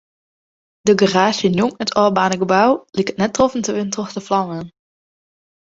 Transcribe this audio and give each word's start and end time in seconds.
De 0.87 0.93
garaazje 1.01 1.49
njonken 1.51 1.83
it 1.85 1.95
ôfbaarnde 2.03 2.37
gebou 2.41 2.71
liket 2.97 3.19
net 3.21 3.33
troffen 3.37 3.63
te 3.63 3.71
wurden 3.73 3.93
troch 3.93 4.13
de 4.17 4.23
flammen. 4.27 4.65